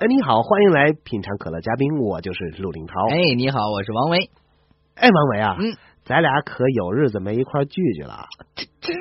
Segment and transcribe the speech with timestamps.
[0.00, 2.94] 哎，你好，欢迎来品尝可乐嘉宾，我就是陆林涛。
[3.10, 4.30] 哎，你好，我是王维。
[4.94, 5.74] 哎，王维啊，嗯，
[6.04, 8.26] 咱俩可有日子没一块聚聚了。
[8.54, 8.94] 这这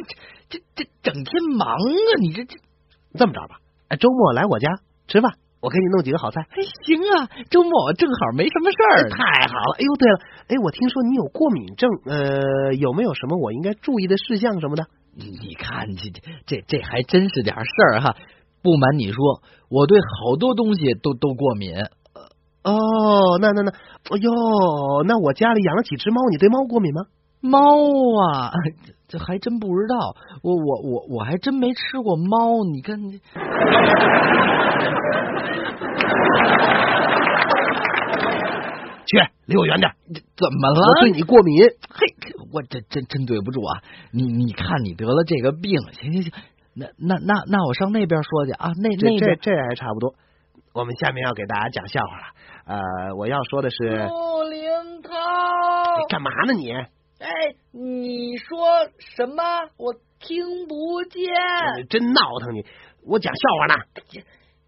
[0.49, 2.57] 这这这整天忙啊，你这这
[3.13, 6.41] 这么着吧，哎，周末来我家吃饭，我给你弄几个好菜。
[6.49, 9.09] 哎，行啊，周末正好没什么事儿。
[9.11, 9.77] 太好了。
[9.77, 14.87] 哎呦，对了，哎，我听说你有过敏症，呃，有没有什么我应该注意的事项什么的？
[15.13, 18.15] 你看，这这这这还真是点事儿哈。
[18.61, 21.73] 不瞒你说，我对好多东西都都过敏。
[22.63, 24.31] 哦，那那那，哎呦，
[25.05, 27.03] 那我家里养了几只猫，你对猫过敏吗？
[27.39, 28.51] 猫啊，
[29.07, 30.15] 这还真不知道。
[30.41, 32.65] 我我我我还真没吃过猫。
[32.65, 33.19] 你看你，
[39.05, 39.89] 去，离我远点！
[40.35, 40.81] 怎么了？
[40.89, 41.59] 我对你过敏。
[41.61, 42.07] 嘿，
[42.51, 43.81] 我这真真对不住啊！
[44.11, 46.33] 你你看你得了这个病，行行行。
[46.79, 50.13] 那那那那我上那边说去啊，那那这这还差不多。
[50.73, 52.23] 我们下面要给大家讲笑话了。
[52.67, 55.11] 呃，我要说的是陆林涛，
[56.07, 56.71] 干嘛呢你？
[56.71, 57.29] 哎，
[57.71, 58.57] 你说
[58.99, 59.43] 什么？
[59.77, 61.23] 我听不见。
[61.89, 62.63] 真闹腾你！
[63.07, 63.75] 我讲笑话呢。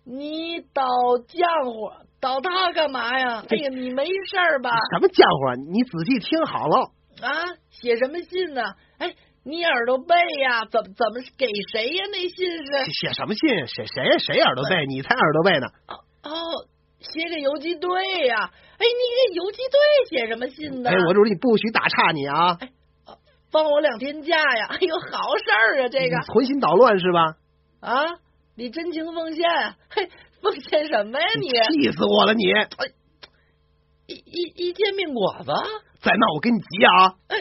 [0.03, 0.83] 你捣
[1.27, 3.43] 浆糊，捣他干嘛呀？
[3.47, 4.71] 哎呀，你没事吧？
[4.93, 5.71] 什么浆糊？
[5.71, 6.91] 你仔细听好了。
[7.21, 8.63] 啊，写什么信呢？
[8.97, 9.13] 哎。
[9.43, 10.65] 你耳朵背呀？
[10.69, 12.05] 怎么怎么给谁呀？
[12.11, 13.49] 那信是写什么信？
[13.67, 14.85] 谁谁谁耳朵背？
[14.87, 15.67] 你才耳朵背呢！
[16.23, 16.67] 哦，
[16.99, 17.89] 写给游击队
[18.27, 18.51] 呀！
[18.77, 19.79] 哎，你给游击队
[20.09, 20.89] 写什么信呢？
[20.89, 22.57] 哎，我说你不许打岔你啊！
[22.59, 22.69] 哎，
[23.51, 24.67] 放我两天假呀！
[24.75, 25.89] 哎呦，好事儿啊！
[25.89, 27.35] 这个存心捣乱是吧？
[27.79, 28.05] 啊，
[28.55, 29.49] 你真情奉献！
[29.89, 30.09] 嘿，
[30.41, 31.49] 奉献什么呀你？
[31.81, 32.51] 气死我了你！
[32.53, 32.67] 哎，
[34.07, 35.51] 一一一煎饼果子？
[36.01, 37.15] 再闹我跟你急啊！
[37.29, 37.37] 哎。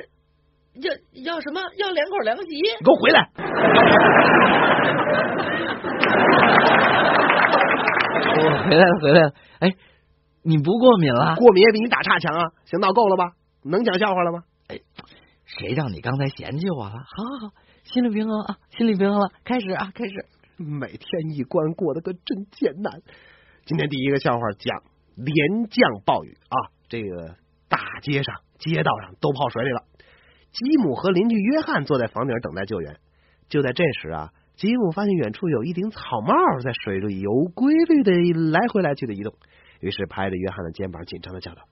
[0.83, 0.93] 要
[1.35, 1.61] 要什么？
[1.79, 2.43] 要两口凉席？
[2.55, 3.31] 你给我回来！
[8.39, 9.33] 我回来了，回来了。
[9.61, 9.75] 哎，
[10.43, 11.35] 你不过敏了？
[11.37, 12.53] 过敏也比你打岔强啊！
[12.65, 13.33] 行，闹够了吧？
[13.65, 14.45] 能讲笑话了吗？
[14.69, 14.79] 哎，
[15.45, 16.93] 谁让你刚才嫌弃我了？
[16.93, 16.99] 好
[17.41, 19.31] 好好，心理平衡啊，心理平衡了。
[19.45, 20.13] 开始啊，开始。
[20.57, 23.01] 每天一关过得可真艰难。
[23.65, 24.83] 今天第一个笑话讲
[25.17, 27.37] 连降暴雨啊，这个
[27.69, 29.83] 大街上、街道上都泡水里了。
[30.53, 32.97] 吉姆和邻居约翰坐在房顶等待救援。
[33.49, 38.13] 就在这时啊，吉姆发现远处有一顶草帽在水里有规律的
[38.51, 39.35] 来回来去的移动，
[39.81, 41.63] 于是拍着约翰的肩膀，紧张的叫道：“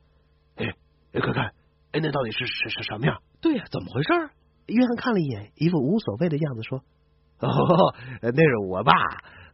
[0.56, 0.74] 哎，
[1.20, 1.52] 快看，
[1.92, 3.18] 哎，那到底是是是什么呀？
[3.40, 4.08] 对呀，怎么回事？”
[4.68, 6.78] 约翰看了一眼，一副无所谓的样子，说
[7.40, 8.92] ：“哦，那是我爸。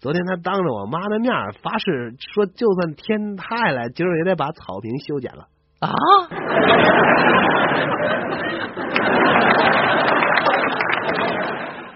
[0.00, 1.32] 昨天他当着我妈的面
[1.62, 5.48] 发誓说，就算天塌下来，今儿也得把草坪修剪了。”
[5.82, 5.90] 啊！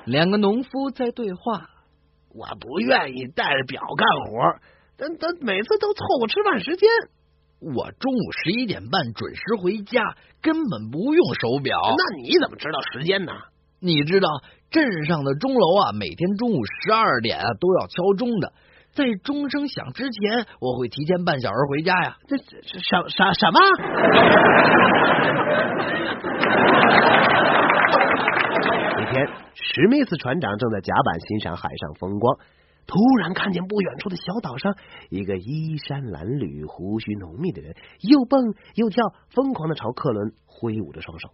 [0.06, 1.70] 两个农夫在对话。
[2.38, 4.58] 我不愿意带着表干活，
[4.98, 6.86] 但但每次都凑合吃饭时间。
[7.60, 11.80] 我中午十一点半准时回家，根本不用手表。
[11.96, 13.32] 那你怎么知道时间呢？
[13.80, 14.28] 你知道
[14.70, 18.52] 镇上的钟楼啊，每天中午十二点啊都要敲钟的。
[18.96, 22.16] 在钟声响之前，我会提前半小时回家呀。
[22.26, 22.80] 这这什
[23.10, 23.60] 什什么？
[28.98, 32.38] 一天，史密斯船长正在甲板欣赏海上风光，
[32.86, 34.74] 突然看见不远处的小岛上
[35.10, 41.28] 一个衣衫褴褛、胡须浓密的人，又蹦又跳，疯狂的朝客轮挥舞着双手。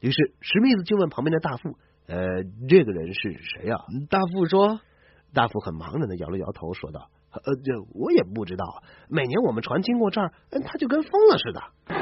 [0.00, 3.78] 于是，史密斯就问旁边的大副：“呃，这个人是谁呀？”
[4.10, 4.78] 大副说。
[5.34, 8.82] 大副很茫然的摇了摇头，说道：“呃，这我也不知道。
[9.08, 10.32] 每年我们船经过这儿，
[10.64, 11.62] 他就跟疯了似的。”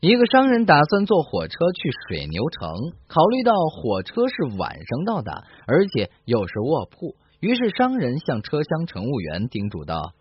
[0.00, 2.70] 一个商人打算坐火车去水牛城，
[3.08, 10.12] 考虑到火车是晚上到达，而且又是卧铺，于是商人向车厢乘务员叮嘱道：“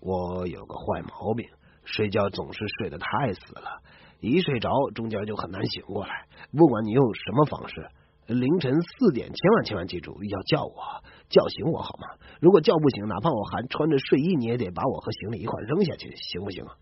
[0.00, 1.46] 我有个坏毛病，
[1.84, 3.78] 睡觉总是睡得太死了。”
[4.28, 6.26] 一睡着，中间就很难醒过来。
[6.56, 7.86] 不管你用什么方式，
[8.28, 12.16] 凌晨四点千万千万记住要叫我，叫醒我好吗？
[12.40, 16.72] 如果叫不醒，哪怕我还穿着睡衣，你也得把我和行李一块扔下去，行不行啊？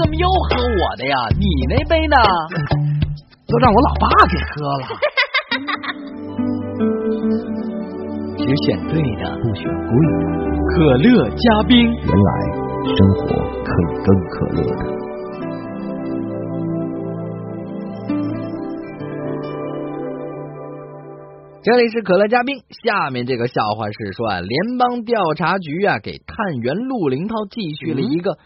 [0.00, 1.14] 怎么又喝我的呀？
[1.38, 2.16] 你那杯呢？
[3.46, 4.86] 都让我老爸给喝了。
[8.40, 10.12] 只选对的，不选贵的。
[10.70, 12.30] 可乐加冰，原来
[12.96, 13.26] 生活
[13.62, 14.82] 可以更可乐的。
[21.62, 22.56] 这里是可乐加冰。
[22.82, 28.38] 下面这个笑话是说啊，联邦调查局啊给探员陆林涛寄去了一个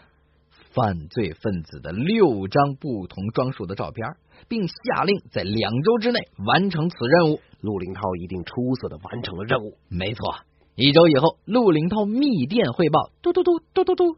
[0.75, 4.05] 犯罪分子的六张不同装束的照片，
[4.49, 7.39] 并下令在两周之内完成此任务。
[7.61, 9.77] 陆林涛一定出色的完成了任务。
[9.89, 10.35] 没错，
[10.75, 14.17] 一周以后，陆林涛密电汇报，嘟嘟嘟嘟嘟嘟，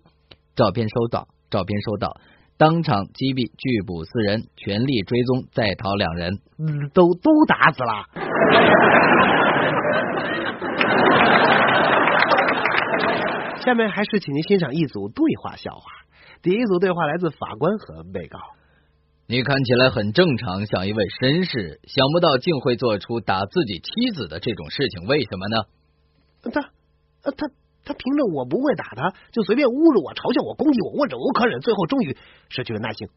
[0.55, 2.19] 照片收到，照片收到。
[2.57, 6.39] 当场击毙，拒捕四人，全力追踪在逃两人，
[6.91, 8.09] 都都打死了。
[13.61, 15.83] 下面还是请您欣赏一组对话笑话。
[16.41, 18.39] 第一组对话来自法官和被告。
[19.27, 25.63] 你看起来很正常，像一位绅士，想不到竟会做出打自己妻子的这种事情，为什么呢？
[26.51, 27.53] 他，他。
[27.87, 32.17] 他凭着我不会打他，就随便侮辱我、嘲笑我、攻击我，我忍无可忍，最后终于
[32.49, 33.07] 失去了耐性。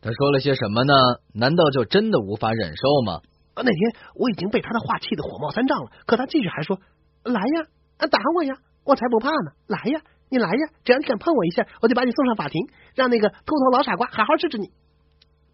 [0.00, 1.20] 他说了些什么呢？
[1.34, 3.20] 难道就真的无法忍受吗？
[3.52, 3.78] 啊那天
[4.14, 6.80] 我已经被他的话气得火冒三丈了，可他继续还说
[7.28, 7.68] ：“来呀，
[8.08, 9.52] 打我呀，我才不怕呢！
[9.66, 10.00] 来呀，
[10.34, 12.66] 你来呀，只要你敢碰我一下，我就把你送上法庭，
[12.96, 14.70] 让那个秃头老傻瓜好好治治你。”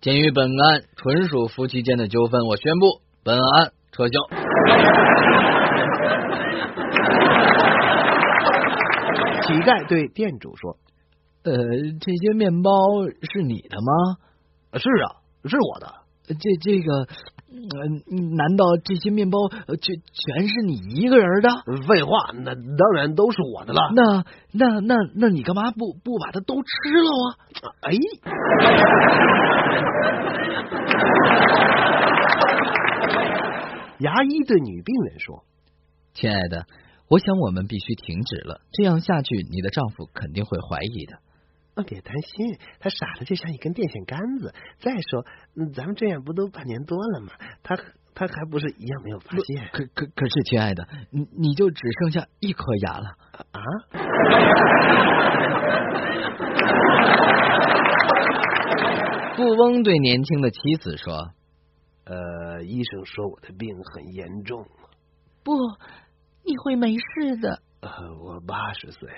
[0.00, 4.12] 鉴于本案纯属夫妻间的纠纷，我宣布本案撤销。
[9.42, 10.78] 乞丐对店主说
[11.44, 11.52] ：“呃，
[12.00, 12.70] 这些面包
[13.32, 14.16] 是你的吗？
[14.78, 15.92] 是啊，是我的。
[16.28, 17.08] 这这个，
[18.36, 21.48] 难道这些面包全全是你一个人的？
[21.88, 23.90] 废话，那当然都是我的了。
[23.94, 26.68] 那那那那你干嘛不不把它都吃
[27.02, 27.10] 了
[27.62, 27.74] 啊？
[27.82, 27.92] 哎，
[33.98, 35.44] 牙医对女病人说：
[36.14, 36.66] 亲爱的。”
[37.10, 41.18] 我想我们必须停止了，这样下去，你的丈夫肯定会怀疑的。
[41.74, 44.52] 啊，别担心，他傻的就像一根电线杆子。
[44.80, 45.24] 再说，
[45.74, 47.32] 咱们这样不都半年多了吗？
[47.62, 47.76] 他
[48.14, 49.68] 他还不是一样没有发现？
[49.72, 53.16] 可可可是，亲爱的，你你就只剩下一颗牙了
[53.52, 53.62] 啊！
[59.36, 61.30] 富翁对年轻的妻子说
[62.04, 64.66] ：“呃，医生说我的病很严重。”
[65.44, 65.52] 不。
[66.42, 67.60] 你会没事的。
[67.82, 69.08] 我八十岁，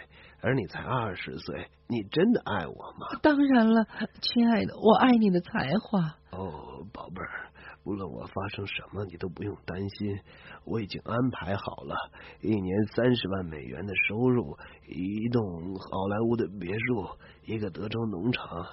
[0.40, 3.18] 而你才二十岁，你真的爱我吗？
[3.20, 3.86] 当然了，
[4.20, 6.00] 亲爱的，我爱你的才华。
[6.30, 7.50] 哦，宝贝儿，
[7.84, 10.16] 无论我发生什么，你都不用担心，
[10.64, 11.94] 我已经安排好了，
[12.40, 14.56] 一年三十万美元的收入，
[14.88, 15.42] 一栋
[15.74, 17.08] 好莱坞的别墅，
[17.44, 18.64] 一个德州农场，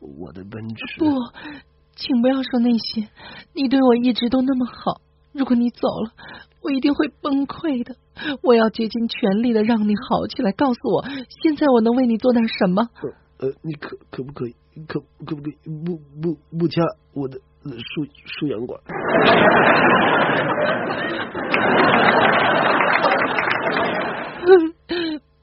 [0.00, 0.98] 我的奔驰。
[0.98, 1.06] 不，
[1.96, 3.08] 请不要说那些，
[3.54, 5.00] 你对我一直都那么好。
[5.32, 6.10] 如果你走了，
[6.62, 7.94] 我一定会崩溃的。
[8.42, 10.50] 我要竭尽全力的让你好起来。
[10.52, 11.04] 告诉我，
[11.42, 12.88] 现在我能为你做点什么？
[13.38, 14.54] 呃，你可可不可以，
[14.88, 15.54] 可可不可以
[15.84, 16.82] 不不不掐
[17.14, 18.04] 我的输
[18.40, 18.80] 输氧管？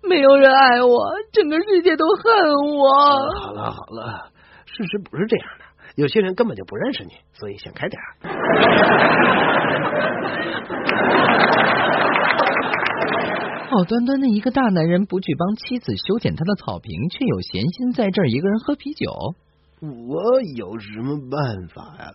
[0.08, 2.24] 没有人爱我，整个世界都恨
[2.78, 2.92] 我。
[3.40, 4.30] 好了好了，
[4.66, 5.66] 事实不是这样的。
[5.96, 8.00] 有些人根本就不认识你，所以想开点。
[13.70, 19.12] 好端端的一个大男人，不去帮妻子修剪他的草坪，却有闲心在这儿一个人喝啤酒。
[19.82, 22.12] 我有什么办法呀？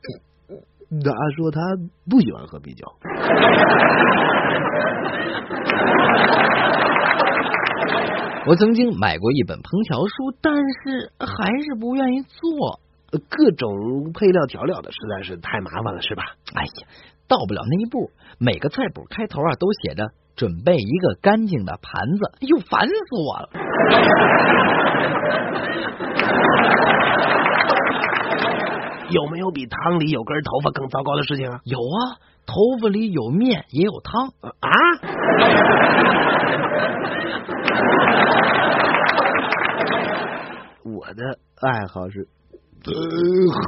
[1.03, 1.61] 他说他
[2.09, 2.87] 不喜欢喝啤酒。
[8.47, 12.81] 我曾经买过一本烹调书，但是还是不愿意做。
[13.19, 16.25] 各种配料调料的实在是太麻烦了，是吧？
[16.55, 16.71] 哎呀，
[17.29, 18.11] 到不了那一步。
[18.39, 22.95] 每个菜谱开头啊都写着“准备一个干净的盘子”，哎呦，烦死
[23.27, 23.49] 我了。
[29.11, 31.61] 有没有比汤里有根头发更糟糕的事情啊？
[31.65, 34.29] 有啊，头发里有面也有汤
[34.61, 34.71] 啊。
[40.85, 42.29] 我的爱好是
[42.87, 42.93] 呃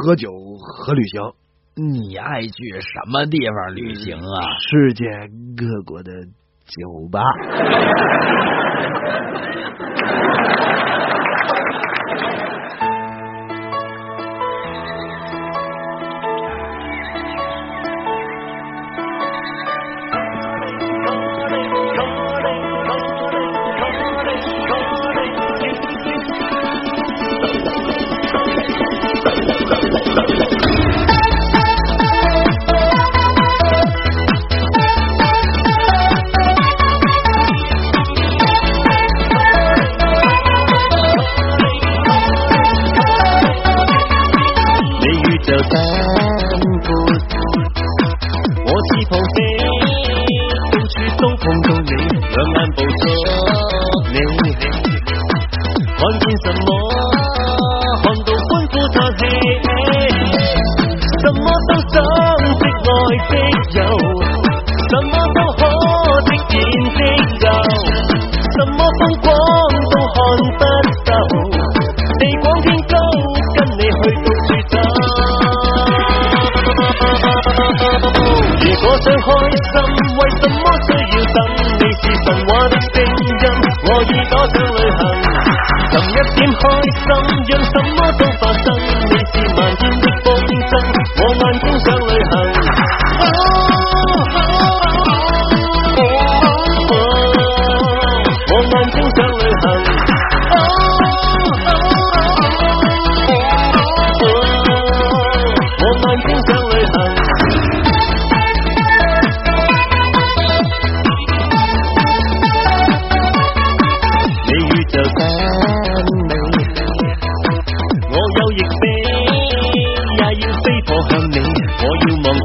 [0.05, 0.29] 喝酒
[0.59, 1.35] 和旅行，
[1.77, 4.41] 你爱去什么地方旅行啊？
[4.71, 5.05] 世界
[5.57, 6.11] 各国的
[6.65, 7.21] 酒吧。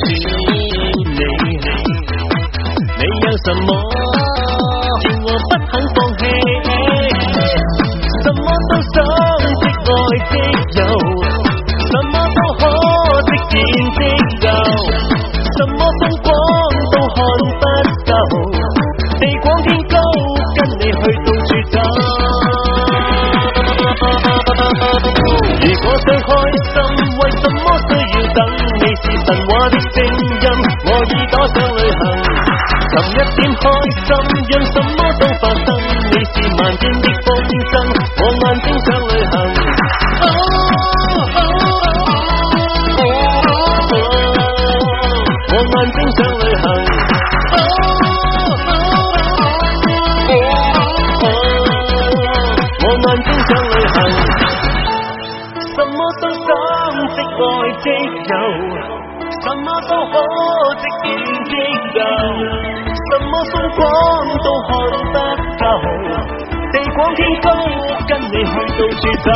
[0.06, 0.13] 心
[2.98, 3.87] 你没有什么
[45.67, 46.65] 我眼中想旅行。
[52.79, 53.97] 我眼中想旅行，
[55.75, 56.47] 什麼都想
[57.13, 57.43] 即愛
[57.83, 57.86] 即
[58.31, 58.33] 有，
[59.41, 60.15] 什麼都可
[60.77, 61.09] 即演
[61.43, 61.51] 即
[62.00, 62.01] 有，
[62.95, 63.79] 什麼風光
[64.43, 64.69] 都看
[65.13, 65.15] 得
[65.57, 65.62] 夠。
[66.71, 67.45] 地廣天高，
[68.07, 69.27] 跟你去到處走。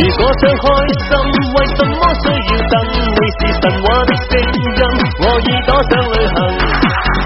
[0.00, 0.64] 如果想開
[1.06, 1.10] 心，
[1.54, 2.74] 為什麼需要等？
[2.90, 4.80] 你是神話的聲音，
[5.20, 6.38] 我耳朵想旅行。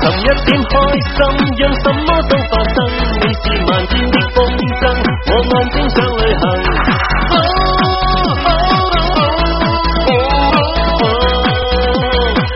[0.00, 0.74] 尋一點開
[1.14, 1.18] 心，
[1.58, 2.76] 讓什麼都發生。
[3.20, 4.84] 你是漫天的風箏，
[5.30, 6.44] 我眼中想旅行。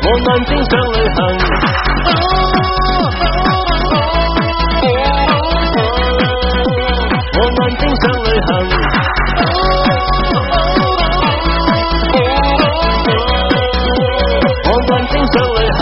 [0.04, 0.73] 我眼中想
[8.40, 8.49] 行。
[14.64, 15.80] 我眼中想旅行。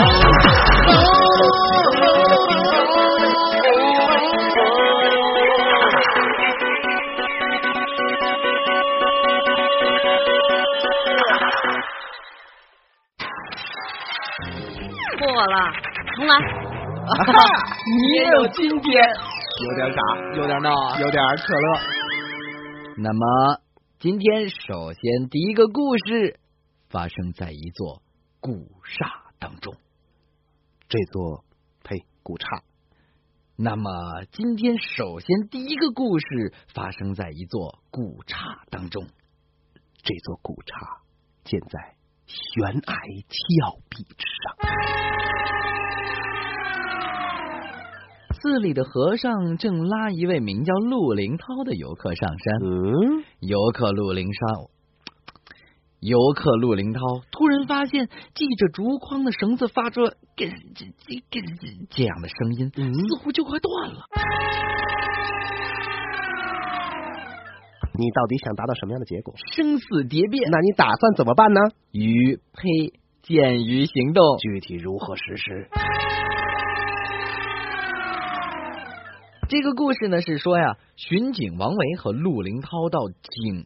[15.19, 15.55] 过了，
[16.15, 16.31] 重来。
[17.87, 17.97] 你
[18.31, 18.85] 有今天。
[19.59, 19.99] 有点傻，
[20.35, 20.97] 有点闹啊。
[20.99, 21.96] 有点可乐。
[22.99, 23.61] 那么
[23.99, 26.39] 今天首先第一个故事
[26.89, 28.01] 发生在一座
[28.39, 29.05] 古刹
[29.37, 29.75] 当中。
[30.89, 31.45] 这座
[31.83, 32.63] 呸古刹，
[33.55, 33.91] 那么
[34.31, 39.05] 今天首先第一个故事发生在一座古刹当中。
[39.97, 41.01] 这座古刹
[41.43, 42.95] 建在悬崖
[43.27, 45.56] 峭壁之上。
[48.41, 52.55] 寺里的和尚正拉一位名叫陆林涛的游客上山。
[52.63, 54.69] 嗯，游客陆林涛，
[55.99, 56.99] 游客陆林涛
[57.31, 64.05] 突然发现系着竹筐的绳子发出了“咯吱吱咯吱吱”这样的声音，嗯似乎就快断了。
[67.99, 69.33] 你到底想达到什么样的结果？
[69.55, 71.59] 生死蝶变，那你打算怎么办呢？
[71.91, 74.37] 于呸，见于行动。
[74.37, 75.67] 具体如何实施？
[79.49, 83.65] 这个故事呢是说呀，巡警王维和陆林涛到警。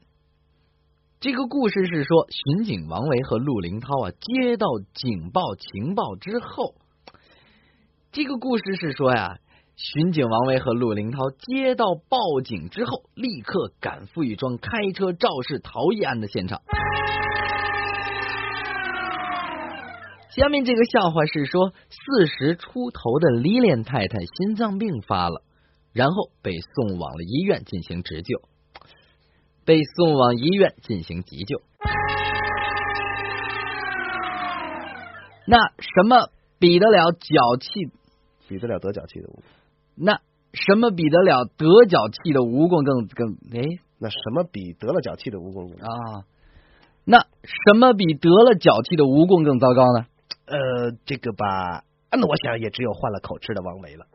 [1.20, 6.76] 这个故事是说，巡警王维和陆林涛啊接到警报情报之后，
[8.12, 9.40] 这个故事是说呀，
[9.76, 16.62] 巡警王维和陆林涛接到报警之后，立刻赶赴一桩开车肇事逃逸案的现场。
[20.30, 25.42] 下面这个笑话是说，四十出头的李莲太太心脏病发了。
[25.94, 28.42] 然后被送往了医院进行急救，
[29.66, 31.62] 被送往医院进行急救。
[35.48, 36.30] 那什么
[36.60, 37.92] 比得了脚气？
[38.48, 39.44] 比得了得脚气的蜈蚣？
[39.96, 40.22] 那
[40.54, 43.34] 什么比得了得脚气的蜈蚣更更？
[43.54, 46.24] 哎，那什么比得了脚气的蜈蚣啊？
[47.04, 50.06] 那什么比得了脚气的蜈蚣更糟糕呢？
[50.46, 54.06] 呃，这个吧，那我想也只有换了口吃的王维了。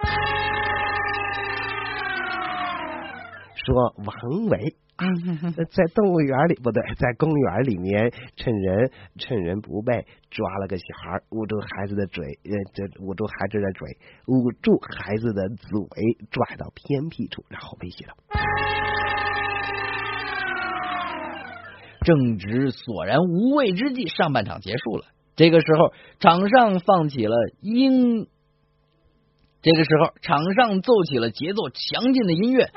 [3.67, 4.77] 说王维
[5.73, 15.77] 在动物园里不对，在公园里面趁人趁人不备抓了个小孩，捂住孩子的嘴，呃，这捂住孩子的嘴，捂住孩子的嘴，
[16.31, 18.15] 拽到偏僻处，然后威胁道
[22.07, 25.05] ：“正值索然无味之际，上半场结束了。
[25.35, 28.29] 这个时候，场上放起了音，
[29.61, 32.71] 这个时候场上奏起了节奏强劲的音乐。”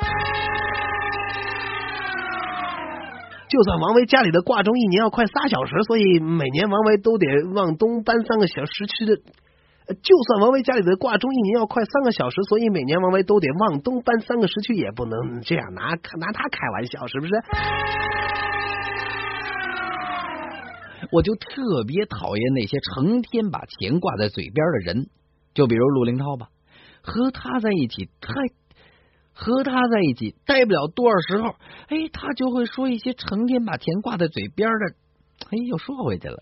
[3.50, 7.26] 就算王维家里的挂钟一年要快仨小时，所以每年王维都得
[7.56, 9.16] 往东搬三个小时去的。
[9.16, 17.34] 就算王维家里的挂钟一年要快三个小时，所以每年王维都得往东搬三个时区，也不能这样拿拿他开玩笑，是不是？
[21.12, 25.08] 我就特别讨厌那些成天把钱挂在嘴边的人，
[25.56, 26.50] 就比如陆林涛吧，
[27.02, 28.32] 和他在一起太。
[29.42, 31.56] 和他在一起待不了多少时候，
[31.88, 34.96] 哎，他就会说一些成天把钱挂在嘴边的，
[35.50, 36.36] 哎，又说回去了。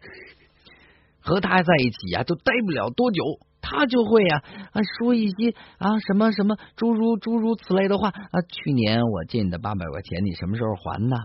[1.19, 3.21] 和他在一起呀，就待不了多久，
[3.61, 8.41] 他就会呀啊说一些啊什么什么诸如诸如此类的话啊。
[8.49, 11.17] 去年我借你的八百块钱，你什么时候还呢？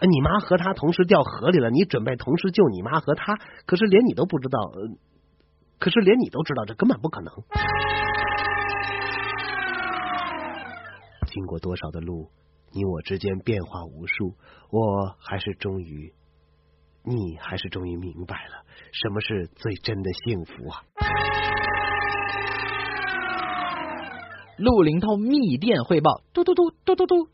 [0.00, 3.36] 你妈和他同时掉河里了，你准备同时救你妈和他，
[3.66, 4.58] 可是连你都不知道，
[5.78, 7.32] 可是连你都知道，这根本不可能。
[11.36, 12.30] 经过多少的路，
[12.72, 14.36] 你我之间变化无数，
[14.70, 16.14] 我还是终于，
[17.04, 20.80] 你还是终于明白了什么是最真的幸福啊！
[24.56, 27.28] 陆林涛密电汇报，嘟嘟嘟嘟嘟嘟，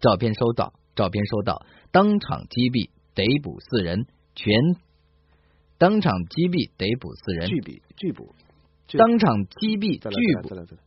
[0.00, 4.56] 照片收到，照片收到，当场击毙，逮捕四人，全
[5.76, 8.34] 当场击毙，逮捕四人，拒捕，拒捕，
[8.96, 10.78] 当场击毙，拒捕，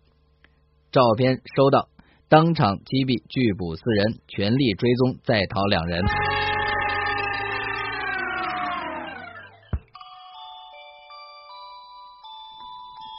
[0.89, 1.89] 照片收到。
[2.27, 6.01] 当场击毙，拒捕四人，全力追踪在逃两人。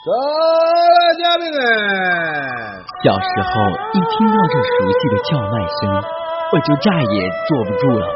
[0.02, 1.62] 走了，嘉宾们！
[3.06, 3.50] 小时候
[3.94, 6.02] 一听到这熟悉的叫卖声，
[6.50, 8.10] 我就再也坐不住了。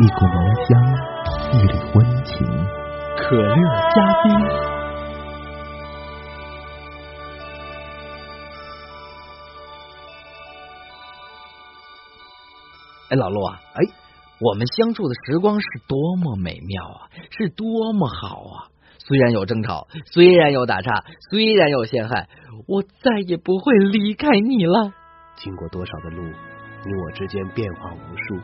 [0.00, 0.72] 一股浓香，
[1.52, 2.48] 一缕温情，
[3.18, 3.56] 可乐
[3.92, 4.71] 嘉宾。
[13.12, 13.84] 哎，老陆啊，哎，
[14.40, 18.72] 我们相处的时光是多么美妙啊，是多么好啊！
[18.96, 20.90] 虽然有争吵，虽然有打岔，
[21.28, 22.30] 虽然有陷害，
[22.66, 24.94] 我再也不会离开你了。
[25.36, 28.36] 经过多少的路，你我之间变化无数，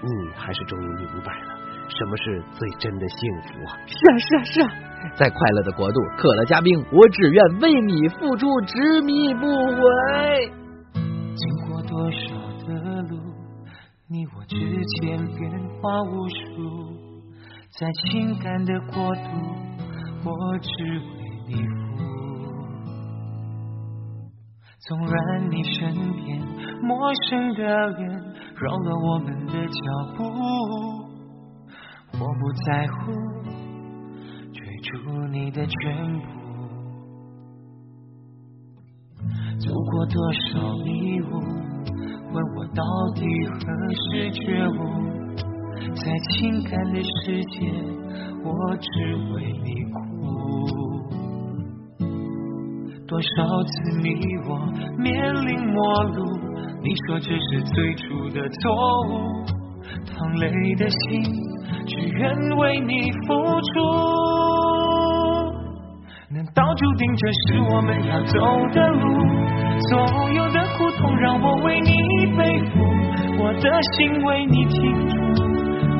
[0.00, 1.60] 你还是终于明白了
[1.90, 3.76] 什么是最真的幸福啊！
[3.86, 4.70] 是啊，是啊，是啊，
[5.16, 10.50] 在快乐的国度，可乐嘉宾，我只愿为你付出，执迷不悔。
[11.34, 12.43] 经过多少？
[14.14, 14.56] 你我之
[15.00, 15.50] 间变
[15.82, 16.36] 化无数，
[17.80, 19.22] 在情感的国度，
[20.24, 21.02] 我只为
[21.48, 21.66] 你服。
[24.78, 26.40] 纵然你身边
[26.80, 28.08] 陌生的脸
[28.54, 29.82] 扰乱我们的脚
[30.16, 30.22] 步，
[32.12, 33.10] 我不在乎
[34.52, 36.24] 追逐你的全部。
[39.58, 41.73] 走过多少迷雾。
[42.34, 42.82] 问我到
[43.14, 43.62] 底何
[43.94, 44.72] 时觉悟，
[45.94, 47.56] 在情感的世界，
[48.42, 48.90] 我只
[49.32, 49.94] 为你哭。
[53.06, 54.08] 多少次你
[54.48, 54.50] 我
[54.98, 56.18] 面临陌路，
[56.82, 58.62] 你说这是最初的错
[59.06, 59.12] 误，
[60.04, 61.22] 淌泪的心，
[61.86, 63.72] 只愿为你付出。
[66.30, 68.34] 难道注定这是我们要走
[68.72, 69.06] 的路，
[69.88, 70.63] 所有的。
[71.20, 71.90] 让我为你
[72.36, 72.80] 背负
[73.38, 75.14] 我的心，为你停住，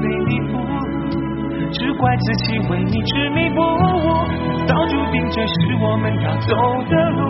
[0.03, 0.53] 为你哭，
[1.73, 3.65] 只怪自己为你执迷不悟。
[4.67, 6.57] 到注定这是我们要走
[6.89, 7.21] 的路，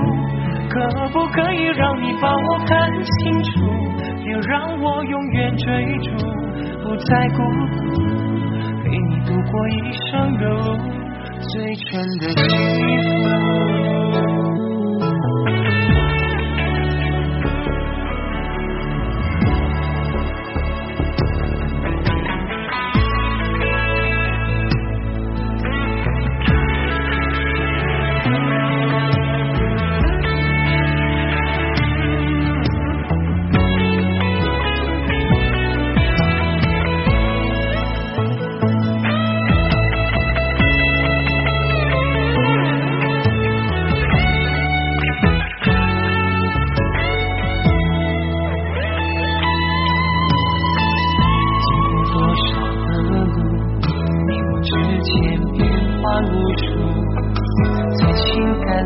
[0.69, 3.51] 可不可以让你把我看清楚？
[4.25, 6.11] 别让我永远追逐，
[6.83, 7.43] 不再孤
[7.95, 8.03] 独，
[8.83, 10.79] 陪你度过一生的路，
[11.41, 12.43] 最纯的幸
[13.99, 14.04] 福。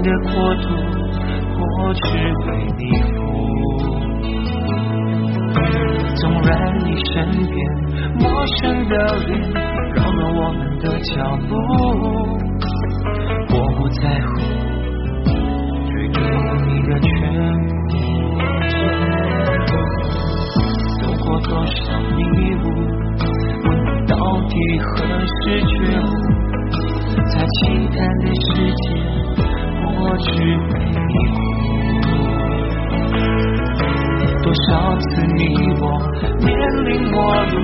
[0.02, 0.68] 的国度
[1.60, 2.06] 我只
[2.46, 3.18] 为你服
[6.16, 6.50] 纵然
[6.84, 7.14] 你身
[7.46, 7.56] 边
[8.18, 8.94] 陌生的
[9.26, 9.30] 脸
[9.94, 11.14] 扰乱我们的脚
[11.48, 11.87] 步。
[34.88, 35.42] 多次你
[35.82, 35.84] 我
[36.40, 36.48] 面
[36.86, 37.54] 临陌路，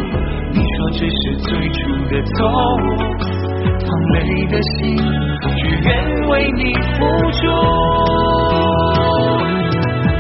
[0.52, 1.78] 你说这是最初
[2.10, 2.36] 的错
[2.82, 2.84] 误，
[3.80, 4.16] 旁累
[4.50, 4.72] 的心
[5.40, 5.88] 只愿
[6.28, 7.00] 为你付
[7.32, 7.40] 出。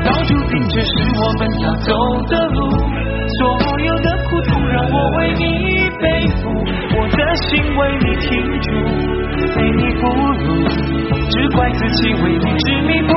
[0.02, 0.90] 到处停着是
[1.20, 1.92] 我们要走
[2.26, 2.58] 的路。
[7.76, 8.66] 为你停住，
[9.56, 10.02] 为你不
[10.42, 10.46] 入，
[11.30, 13.16] 只怪自己为你执迷不悟。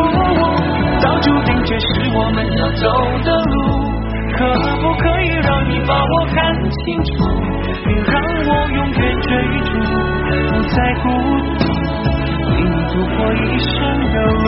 [1.00, 2.84] 早注定这是我们要走
[3.24, 3.56] 的路，
[4.34, 4.38] 可
[4.82, 6.36] 不可以让你把我看
[6.70, 7.10] 清楚？
[7.86, 8.14] 别让
[8.48, 9.28] 我永远追
[9.64, 9.72] 逐，
[10.48, 11.06] 不再孤
[11.58, 11.62] 独。
[12.44, 13.72] 陪你走过一生
[14.14, 14.46] 的路，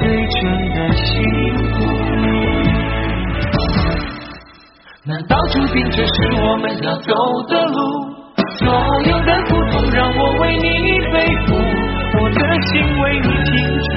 [0.00, 0.40] 最真
[0.74, 1.04] 的幸
[1.72, 1.74] 福。
[5.06, 7.12] 难道注定这是我们要走
[7.48, 8.13] 的路？
[8.56, 11.56] 所有的苦痛让我为你背负
[12.20, 13.90] 我的心为你停住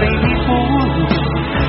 [0.00, 0.76] 为你服务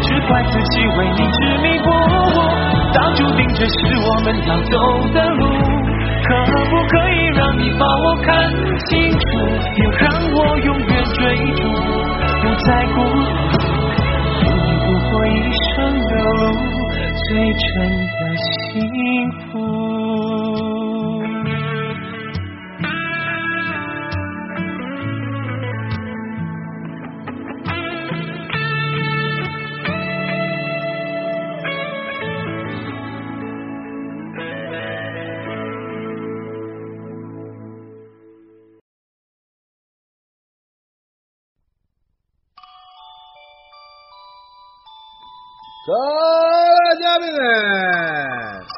[0.02, 2.48] 只怪自己为你执迷不悟
[2.94, 3.76] 当注定这是
[4.08, 4.74] 我们要走
[5.14, 5.44] 的路
[6.24, 6.28] 可
[6.70, 8.50] 不可以让你把我看
[8.90, 9.20] 清楚
[9.76, 11.64] 别让我永远追逐
[12.42, 13.04] 不再孤
[13.52, 13.58] 独
[14.40, 15.30] 陪你度过一
[15.76, 15.76] 生
[16.08, 16.44] 的路
[17.28, 18.20] 最真的
[18.72, 20.77] 幸福。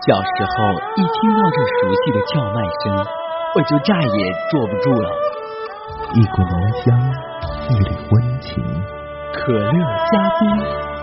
[0.05, 0.53] 小时候
[0.95, 2.93] 一听到这熟悉的叫卖声
[3.55, 5.09] 我就再也坐不住了。
[6.13, 6.85] 一股浓香
[7.67, 8.63] 一缕温情
[9.33, 9.71] 可乐
[10.11, 10.98] 加冰。